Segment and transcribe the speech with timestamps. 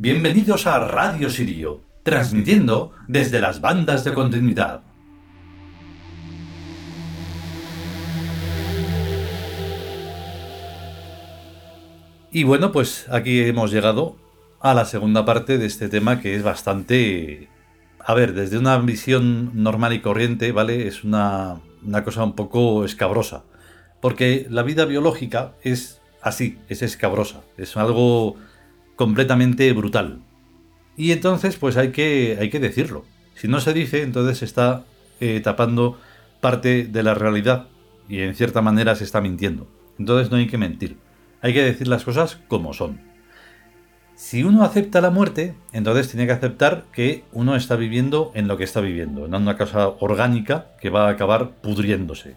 [0.00, 4.82] Bienvenidos a Radio Sirio, transmitiendo desde las bandas de continuidad.
[12.30, 14.14] Y bueno, pues aquí hemos llegado
[14.60, 17.48] a la segunda parte de este tema que es bastante...
[17.98, 20.86] A ver, desde una visión normal y corriente, ¿vale?
[20.86, 23.42] Es una, una cosa un poco escabrosa.
[24.00, 27.40] Porque la vida biológica es así, es escabrosa.
[27.56, 28.36] Es algo
[28.98, 30.18] completamente brutal.
[30.96, 33.04] Y entonces, pues hay que, hay que decirlo.
[33.36, 34.84] Si no se dice, entonces se está
[35.20, 35.98] eh, tapando
[36.40, 37.68] parte de la realidad
[38.08, 39.68] y en cierta manera se está mintiendo.
[40.00, 40.98] Entonces no hay que mentir.
[41.40, 43.00] Hay que decir las cosas como son.
[44.16, 48.56] Si uno acepta la muerte, entonces tiene que aceptar que uno está viviendo en lo
[48.56, 52.34] que está viviendo, en una cosa orgánica que va a acabar pudriéndose.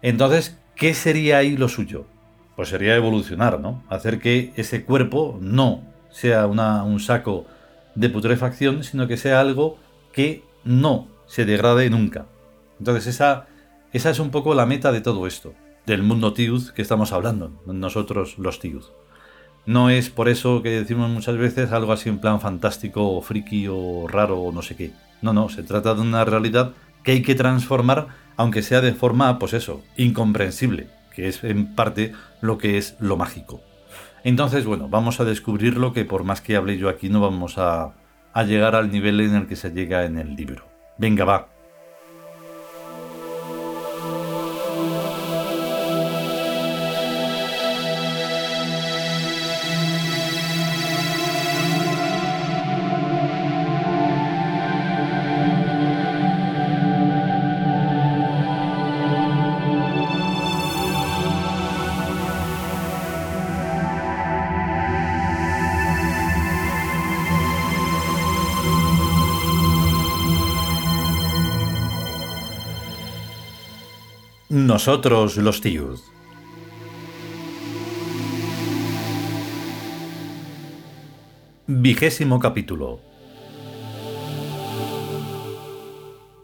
[0.00, 2.06] Entonces, ¿qué sería ahí lo suyo?
[2.56, 3.82] Pues sería evolucionar, ¿no?
[3.88, 7.46] Hacer que ese cuerpo no sea un saco
[7.94, 9.78] de putrefacción, sino que sea algo
[10.12, 12.26] que no se degrade nunca.
[12.78, 13.46] Entonces esa,
[13.92, 15.54] esa es un poco la meta de todo esto,
[15.86, 18.84] del mundo Tiud que estamos hablando, nosotros los Tiud.
[19.66, 23.66] No es por eso que decimos muchas veces algo así en plan fantástico o friki
[23.68, 24.92] o raro o no sé qué.
[25.22, 29.38] No, no, se trata de una realidad que hay que transformar, aunque sea de forma,
[29.38, 33.62] pues eso, incomprensible que es en parte lo que es lo mágico.
[34.24, 37.58] Entonces, bueno, vamos a descubrir lo que por más que hable yo aquí no vamos
[37.58, 37.92] a,
[38.32, 40.64] a llegar al nivel en el que se llega en el libro.
[40.98, 41.48] Venga, va,
[74.74, 76.00] Nosotros los Tiud.
[81.68, 82.98] Vigésimo capítulo.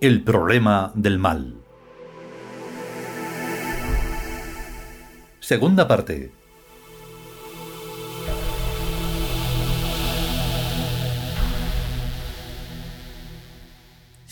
[0.01, 1.57] El problema del mal.
[5.41, 6.31] Segunda parte.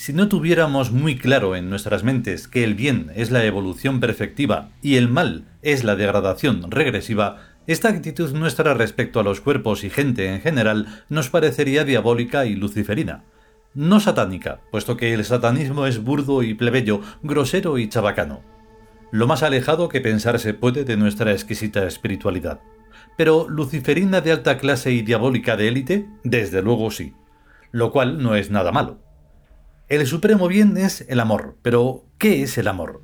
[0.08, 4.70] Si no tuviéramos muy claro en nuestras mentes que el bien es la evolución perspectiva
[4.80, 9.90] y el mal es la degradación regresiva, esta actitud nuestra respecto a los cuerpos y
[9.90, 13.24] gente en general nos parecería diabólica y luciferina.
[13.74, 18.40] No satánica, puesto que el satanismo es burdo y plebeyo, grosero y chabacano.
[19.10, 22.60] Lo más alejado que pensar se puede de nuestra exquisita espiritualidad.
[23.18, 27.12] Pero luciferina de alta clase y diabólica de élite, desde luego sí.
[27.72, 29.06] Lo cual no es nada malo.
[29.88, 33.02] El supremo bien es el amor, pero ¿qué es el amor?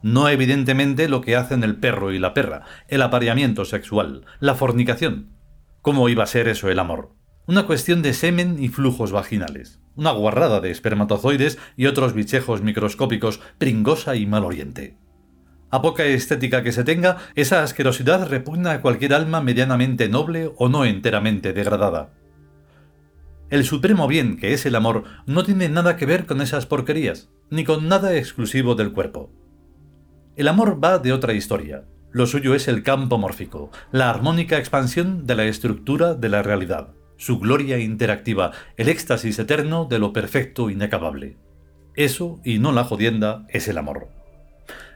[0.00, 5.30] No evidentemente lo que hacen el perro y la perra, el apareamiento sexual, la fornicación.
[5.82, 7.16] ¿Cómo iba a ser eso el amor?
[7.48, 13.40] Una cuestión de semen y flujos vaginales, una guarrada de espermatozoides y otros bichejos microscópicos
[13.58, 14.96] pringosa y mal oriente.
[15.72, 20.68] A poca estética que se tenga, esa asquerosidad repugna a cualquier alma medianamente noble o
[20.68, 22.12] no enteramente degradada.
[23.50, 27.30] El supremo bien, que es el amor, no tiene nada que ver con esas porquerías,
[27.50, 29.32] ni con nada exclusivo del cuerpo.
[30.36, 31.82] El amor va de otra historia.
[32.12, 36.90] Lo suyo es el campo mórfico, la armónica expansión de la estructura de la realidad,
[37.16, 41.36] su gloria interactiva, el éxtasis eterno de lo perfecto inacabable.
[41.96, 44.10] Eso, y no la jodienda, es el amor.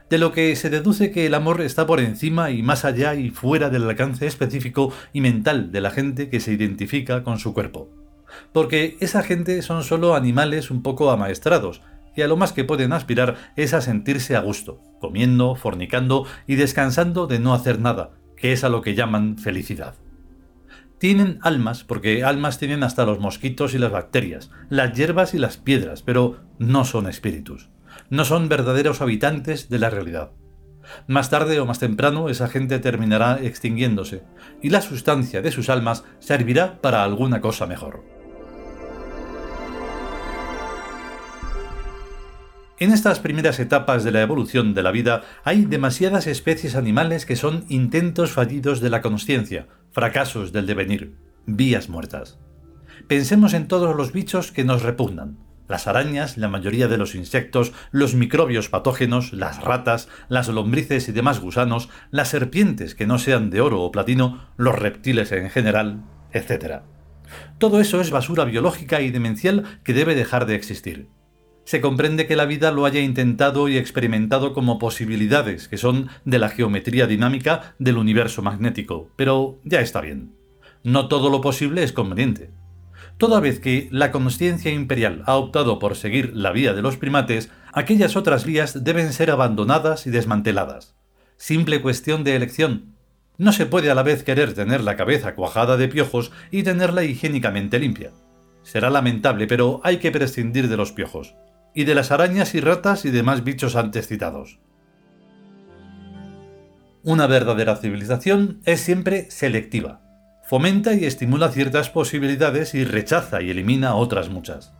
[0.09, 3.31] De lo que se deduce que el amor está por encima y más allá y
[3.31, 8.04] fuera del alcance específico y mental de la gente que se identifica con su cuerpo
[8.53, 11.81] porque esa gente son solo animales un poco amaestrados,
[12.15, 16.55] y a lo más que pueden aspirar es a sentirse a gusto, comiendo, fornicando y
[16.55, 19.95] descansando de no hacer nada, que es a lo que llaman felicidad.
[20.97, 25.57] Tienen almas, porque almas tienen hasta los mosquitos y las bacterias, las hierbas y las
[25.57, 27.69] piedras, pero no son espíritus.
[28.09, 30.31] No son verdaderos habitantes de la realidad.
[31.07, 34.23] Más tarde o más temprano esa gente terminará extinguiéndose,
[34.61, 38.14] y la sustancia de sus almas servirá para alguna cosa mejor.
[42.77, 47.37] En estas primeras etapas de la evolución de la vida hay demasiadas especies animales que
[47.37, 52.37] son intentos fallidos de la consciencia, fracasos del devenir, vías muertas.
[53.07, 55.37] Pensemos en todos los bichos que nos repugnan.
[55.69, 61.13] Las arañas, la mayoría de los insectos, los microbios patógenos, las ratas, las lombrices y
[61.13, 66.03] demás gusanos, las serpientes que no sean de oro o platino, los reptiles en general,
[66.33, 66.81] etc.
[67.57, 71.07] Todo eso es basura biológica y demencial que debe dejar de existir.
[71.65, 76.37] Se comprende que la vida lo haya intentado y experimentado como posibilidades que son de
[76.37, 80.35] la geometría dinámica del universo magnético, pero ya está bien.
[80.83, 82.51] No todo lo posible es conveniente.
[83.17, 87.49] Toda vez que la conciencia imperial ha optado por seguir la vía de los primates,
[87.73, 90.95] aquellas otras vías deben ser abandonadas y desmanteladas.
[91.35, 92.93] Simple cuestión de elección.
[93.39, 97.03] No se puede a la vez querer tener la cabeza cuajada de piojos y tenerla
[97.03, 98.11] higiénicamente limpia.
[98.61, 101.33] Será lamentable, pero hay que prescindir de los piojos
[101.75, 104.59] y de las arañas y ratas y demás bichos antes citados.
[107.03, 110.01] Una verdadera civilización es siempre selectiva.
[110.43, 114.73] Fomenta y estimula ciertas posibilidades y rechaza y elimina otras muchas.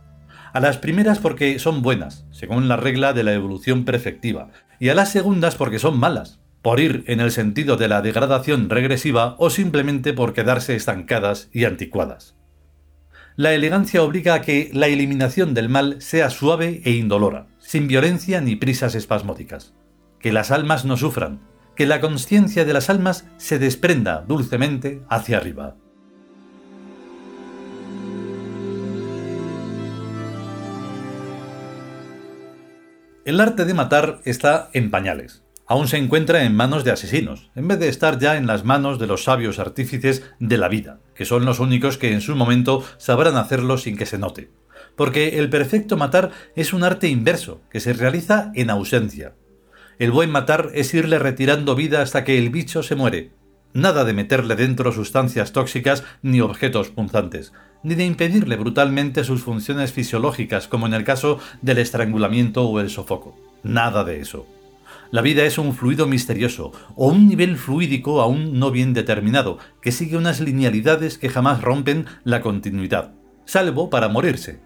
[0.52, 4.48] A las primeras porque son buenas, según la regla de la evolución perfectiva,
[4.80, 8.70] y a las segundas porque son malas, por ir en el sentido de la degradación
[8.70, 12.35] regresiva o simplemente por quedarse estancadas y anticuadas
[13.36, 18.40] la elegancia obliga a que la eliminación del mal sea suave e indolora, sin violencia
[18.40, 19.74] ni prisas espasmódicas.
[20.18, 21.40] Que las almas no sufran,
[21.74, 25.76] que la conciencia de las almas se desprenda dulcemente hacia arriba.
[33.26, 37.68] El arte de matar está en pañales aún se encuentra en manos de asesinos, en
[37.68, 41.24] vez de estar ya en las manos de los sabios artífices de la vida, que
[41.24, 44.50] son los únicos que en su momento sabrán hacerlo sin que se note.
[44.96, 49.34] Porque el perfecto matar es un arte inverso, que se realiza en ausencia.
[49.98, 53.32] El buen matar es irle retirando vida hasta que el bicho se muere.
[53.72, 57.52] Nada de meterle dentro sustancias tóxicas ni objetos punzantes,
[57.82, 62.90] ni de impedirle brutalmente sus funciones fisiológicas, como en el caso del estrangulamiento o el
[62.90, 63.38] sofoco.
[63.62, 64.46] Nada de eso.
[65.16, 69.90] La vida es un fluido misterioso, o un nivel fluídico aún no bien determinado, que
[69.90, 73.14] sigue unas linealidades que jamás rompen la continuidad,
[73.46, 74.60] salvo para morirse.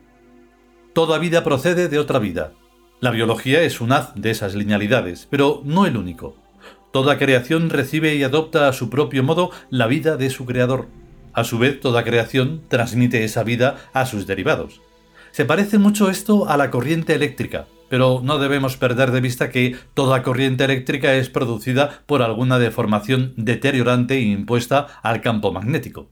[0.93, 2.53] Toda vida procede de otra vida.
[2.99, 6.35] La biología es un haz de esas linealidades, pero no el único.
[6.93, 10.89] Toda creación recibe y adopta a su propio modo la vida de su creador.
[11.33, 14.81] A su vez, toda creación transmite esa vida a sus derivados.
[15.31, 19.77] Se parece mucho esto a la corriente eléctrica, pero no debemos perder de vista que
[19.95, 26.09] toda corriente eléctrica es producida por alguna deformación deteriorante impuesta al campo magnético.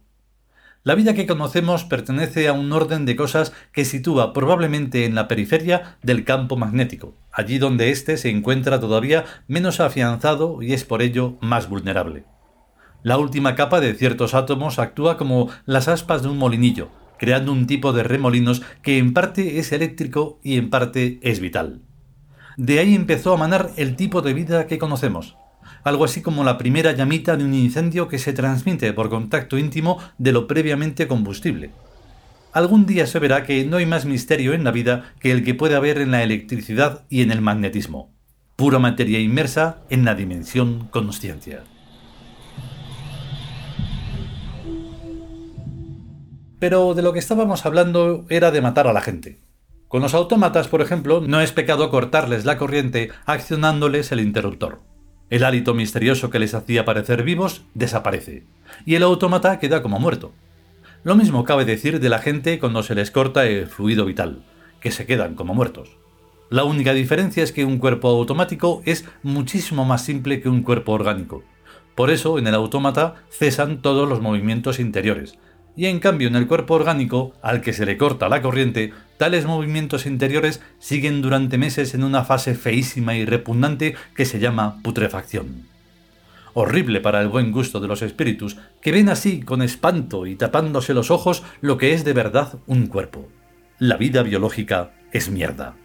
[0.83, 5.29] La vida que conocemos pertenece a un orden de cosas que sitúa probablemente en la
[5.29, 11.01] periferia del campo magnético, allí donde éste se encuentra todavía menos afianzado y es por
[11.01, 12.25] ello más vulnerable.
[13.05, 16.89] La última capa de ciertos átomos actúa como las aspas de un molinillo,
[17.19, 21.81] creando un tipo de remolinos que en parte es eléctrico y en parte es vital.
[22.57, 25.37] De ahí empezó a manar el tipo de vida que conocemos,
[25.85, 29.99] algo así como la primera llamita de un incendio que se transmite por contacto íntimo
[30.19, 31.71] de lo previamente combustible.
[32.53, 35.55] Algún día se verá que no hay más misterio en la vida que el que
[35.55, 38.13] puede haber en la electricidad y en el magnetismo,
[38.57, 41.63] pura materia inmersa en la dimensión consciencia.
[46.59, 49.39] Pero de lo que estábamos hablando era de matar a la gente.
[49.87, 54.81] Con los autómatas, por ejemplo, no es pecado cortarles la corriente accionándoles el interruptor.
[55.31, 58.45] El hálito misterioso que les hacía parecer vivos desaparece,
[58.85, 60.33] y el autómata queda como muerto.
[61.05, 64.43] Lo mismo cabe decir de la gente cuando se les corta el fluido vital,
[64.81, 65.97] que se quedan como muertos.
[66.51, 70.93] La única diferencia es que un cuerpo automático es muchísimo más simple que un cuerpo
[70.93, 71.45] orgánico.
[71.95, 75.39] Por eso, en el autómata cesan todos los movimientos interiores,
[75.79, 79.47] y en cambio en el cuerpo orgánico, al que se le corta la corriente, tales
[79.47, 85.69] movimientos interiores siguen durante meses en una fase feísima y repugnante que se llama putrefacción.
[86.53, 90.95] Horrible para el buen gusto de los espíritus, que ven así con espanto y tapándose
[90.95, 93.29] los ojos lo que es de verdad un cuerpo.
[93.79, 95.77] La vida biológica es mierda.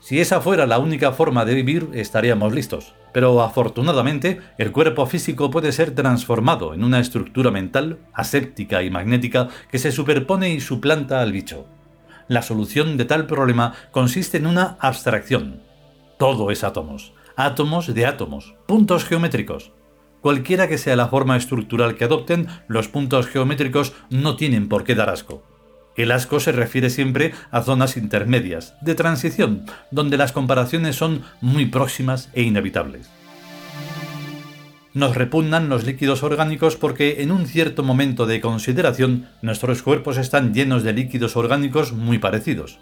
[0.00, 2.94] Si esa fuera la única forma de vivir, estaríamos listos.
[3.18, 9.48] Pero afortunadamente, el cuerpo físico puede ser transformado en una estructura mental, aséptica y magnética
[9.72, 11.66] que se superpone y suplanta al bicho.
[12.28, 15.64] La solución de tal problema consiste en una abstracción.
[16.16, 19.72] Todo es átomos, átomos de átomos, puntos geométricos.
[20.20, 24.94] Cualquiera que sea la forma estructural que adopten, los puntos geométricos no tienen por qué
[24.94, 25.42] dar asco.
[25.98, 31.66] El asco se refiere siempre a zonas intermedias, de transición, donde las comparaciones son muy
[31.66, 33.10] próximas e inevitables.
[34.94, 40.54] Nos repugnan los líquidos orgánicos porque en un cierto momento de consideración nuestros cuerpos están
[40.54, 42.78] llenos de líquidos orgánicos muy parecidos.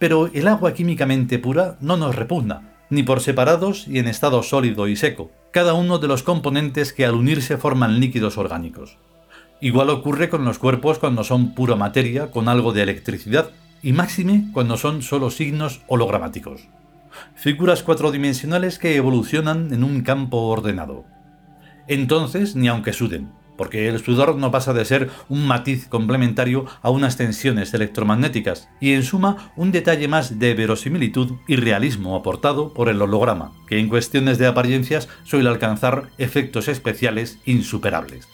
[0.00, 4.88] Pero el agua químicamente pura no nos repugna, ni por separados y en estado sólido
[4.88, 8.98] y seco, cada uno de los componentes que al unirse forman líquidos orgánicos.
[9.60, 13.50] Igual ocurre con los cuerpos cuando son pura materia con algo de electricidad,
[13.82, 16.68] y máxime cuando son solo signos hologramáticos.
[17.34, 21.04] Figuras cuatrodimensionales que evolucionan en un campo ordenado.
[21.88, 26.90] Entonces, ni aunque suden, porque el sudor no pasa de ser un matiz complementario a
[26.90, 32.88] unas tensiones electromagnéticas, y en suma un detalle más de verosimilitud y realismo aportado por
[32.88, 38.28] el holograma, que en cuestiones de apariencias suele alcanzar efectos especiales insuperables.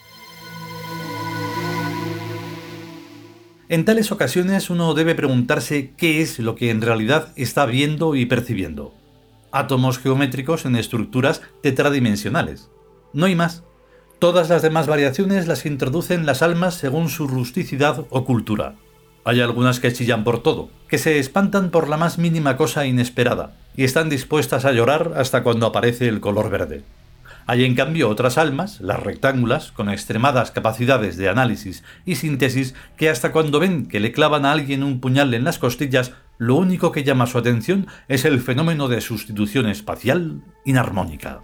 [3.73, 8.27] En tales ocasiones uno debe preguntarse qué es lo que en realidad está viendo y
[8.27, 8.93] percibiendo.
[9.51, 12.69] Átomos geométricos en estructuras tetradimensionales.
[13.13, 13.63] No hay más.
[14.19, 18.75] Todas las demás variaciones las introducen las almas según su rusticidad o cultura.
[19.25, 23.57] Hay algunas que chillan por todo, que se espantan por la más mínima cosa inesperada,
[23.75, 26.83] y están dispuestas a llorar hasta cuando aparece el color verde.
[27.45, 33.09] Hay en cambio otras almas, las rectángulas, con extremadas capacidades de análisis y síntesis, que
[33.09, 36.91] hasta cuando ven que le clavan a alguien un puñal en las costillas, lo único
[36.91, 41.41] que llama su atención es el fenómeno de sustitución espacial inarmónica.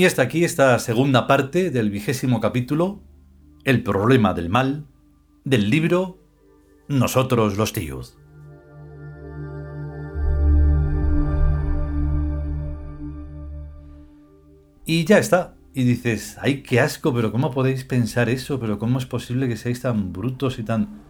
[0.00, 3.02] Y hasta aquí esta segunda parte del vigésimo capítulo,
[3.64, 4.86] El problema del mal,
[5.44, 6.16] del libro
[6.88, 8.16] Nosotros los tíos.
[14.86, 15.56] Y ya está.
[15.74, 18.58] Y dices, ay, qué asco, pero ¿cómo podéis pensar eso?
[18.58, 21.02] ¿Pero cómo es posible que seáis tan brutos y tan...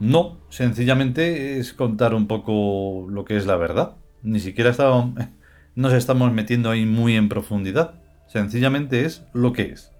[0.00, 3.96] No, sencillamente es contar un poco lo que es la verdad.
[4.22, 5.20] Ni siquiera estamos,
[5.74, 8.01] nos estamos metiendo ahí muy en profundidad.
[8.32, 9.92] Sencillamente es lo que es.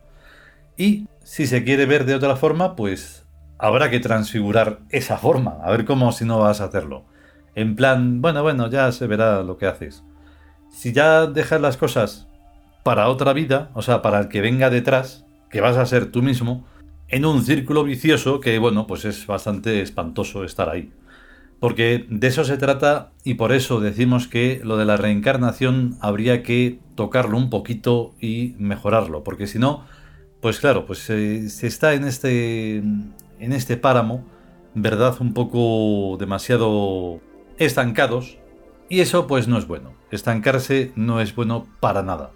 [0.79, 3.27] Y si se quiere ver de otra forma, pues
[3.59, 5.59] habrá que transfigurar esa forma.
[5.63, 7.05] A ver cómo si no vas a hacerlo.
[7.55, 10.03] En plan, bueno, bueno, ya se verá lo que haces.
[10.71, 12.27] Si ya dejas las cosas
[12.83, 16.23] para otra vida, o sea, para el que venga detrás, que vas a ser tú
[16.23, 16.65] mismo,
[17.09, 20.91] en un círculo vicioso que, bueno, pues es bastante espantoso estar ahí.
[21.63, 26.43] Porque de eso se trata y por eso decimos que lo de la reencarnación habría
[26.43, 29.23] que tocarlo un poquito y mejorarlo.
[29.23, 29.85] Porque si no,
[30.41, 34.25] pues claro, pues se, está en este, en este páramo,
[34.75, 35.15] ¿verdad?
[35.21, 37.21] Un poco demasiado
[37.59, 38.39] estancados.
[38.89, 39.93] Y eso pues no es bueno.
[40.11, 42.33] Estancarse no es bueno para nada.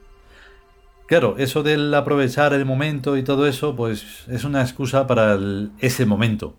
[1.08, 5.36] Claro, eso del aprovechar el momento y todo eso, pues es una excusa para
[5.80, 6.54] ese momento.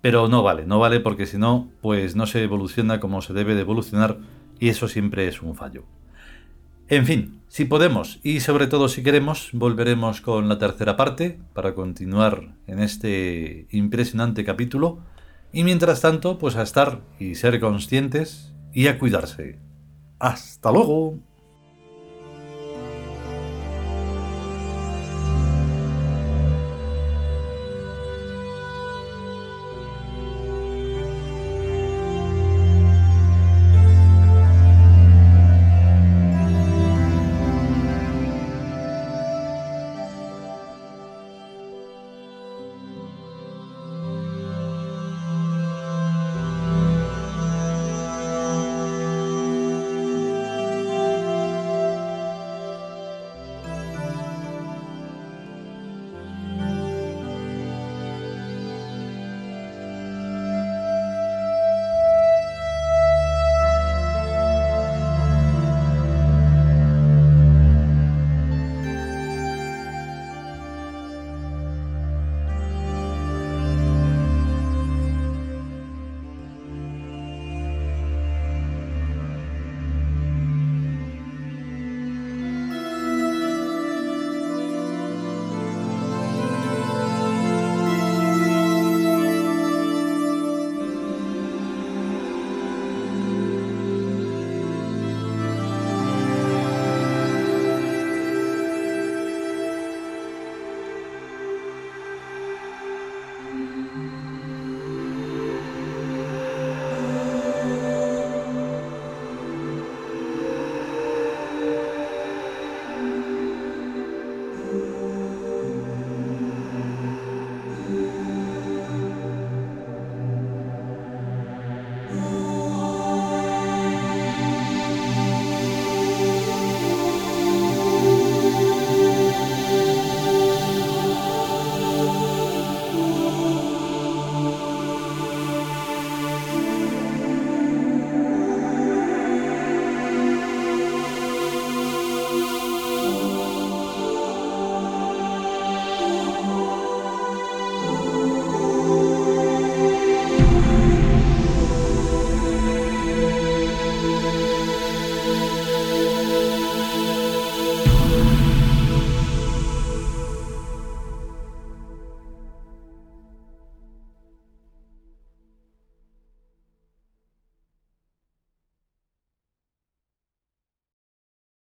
[0.00, 3.54] Pero no vale, no vale porque si no, pues no se evoluciona como se debe
[3.54, 4.18] de evolucionar
[4.58, 5.84] y eso siempre es un fallo.
[6.88, 11.74] En fin, si podemos y sobre todo si queremos, volveremos con la tercera parte para
[11.74, 14.98] continuar en este impresionante capítulo
[15.52, 19.58] y mientras tanto, pues a estar y ser conscientes y a cuidarse.
[20.18, 21.18] Hasta luego.